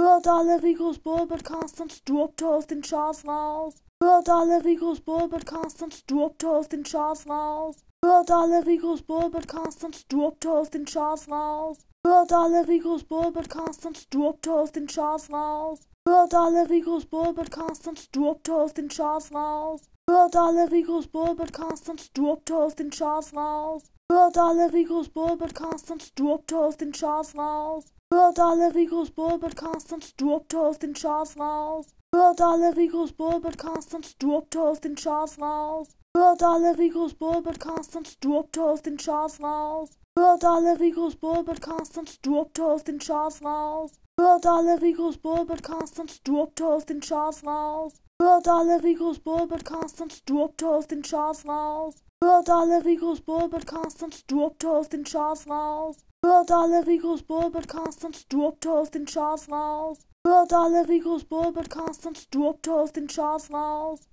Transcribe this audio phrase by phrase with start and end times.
[0.00, 3.74] Hört alle Ricos Bullbitcast und droppt aus den Charts raus.
[4.00, 7.78] Hört alle Ricos Bullbitcast und droppt aus den Charts raus.
[8.04, 11.78] Hört alle Ricos Bullbitcast und droppt aus den Charts raus.
[12.06, 15.80] Hört alle Ricos Bullbitcast und droppt aus den Charts raus.
[16.06, 19.80] Hört alle Ricos Bullbitcast und droppt aus den Charts raus.
[20.08, 23.82] Hört alle Ricos Bullbitcast und droppt aus den Charts raus.
[24.12, 27.84] Hört alle Ricos Bullbitcast und droppt aus den Charts raus.
[28.10, 31.88] Hört alle Ricos Bullbitcast und droppt aus den Charts raus.
[32.14, 35.88] Hört alle Ricos Bullbitcast und droppt aus den Charts raus.
[36.16, 39.90] Hört alle Ricos Bullbitcast und droppt aus den Charts raus.
[40.18, 44.00] Hört alle Ricos Bullbitcast und droppt aus den Charts raus.
[44.18, 47.92] Hört alle Ricos Bullbitcast und droppt aus den Charts raus.
[48.22, 51.96] Hört alle Ricos Bullbitcast und droppt aus den Charts raus.
[52.20, 55.98] Hört alle Ricos Bullbitcast und droppt aus den Charts raus.
[56.24, 59.98] Hört alle Ricos Bullbitcast und droppt aus den Charts raus.
[60.26, 64.00] Hört alle Ricos Bullbitcast und droppt aus den Charts raus.